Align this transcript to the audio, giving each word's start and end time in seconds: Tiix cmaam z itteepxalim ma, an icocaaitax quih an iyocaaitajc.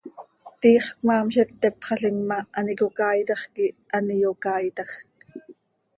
Tiix 0.61 0.87
cmaam 1.01 1.27
z 1.35 1.43
itteepxalim 1.43 2.17
ma, 2.29 2.39
an 2.57 2.71
icocaaitax 2.73 3.41
quih 3.53 3.77
an 3.95 4.05
iyocaaitajc. 4.15 4.91